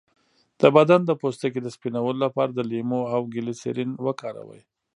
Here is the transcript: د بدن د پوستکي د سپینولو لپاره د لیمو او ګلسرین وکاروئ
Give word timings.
د 0.59 0.61
بدن 0.77 1.01
د 1.05 1.11
پوستکي 1.21 1.59
د 1.63 1.67
سپینولو 1.75 2.19
لپاره 2.25 2.51
د 2.53 2.59
لیمو 2.71 3.01
او 3.13 3.21
ګلسرین 3.33 3.91
وکاروئ 4.05 4.61